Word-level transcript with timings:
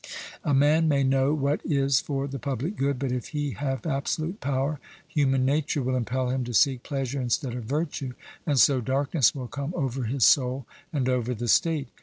A 0.43 0.55
man 0.55 0.87
may 0.87 1.03
know 1.03 1.31
what 1.35 1.61
is 1.63 1.99
for 1.99 2.27
the 2.27 2.39
public 2.39 2.75
good, 2.75 2.97
but 2.97 3.11
if 3.11 3.27
he 3.27 3.51
have 3.51 3.85
absolute 3.85 4.41
power, 4.41 4.79
human 5.07 5.45
nature 5.45 5.83
will 5.83 5.95
impel 5.95 6.31
him 6.31 6.43
to 6.45 6.55
seek 6.55 6.81
pleasure 6.81 7.21
instead 7.21 7.53
of 7.53 7.65
virtue, 7.65 8.13
and 8.43 8.57
so 8.59 8.81
darkness 8.81 9.35
will 9.35 9.47
come 9.47 9.75
over 9.77 10.05
his 10.05 10.25
soul 10.25 10.65
and 10.91 11.07
over 11.07 11.35
the 11.35 11.47
state. 11.47 11.89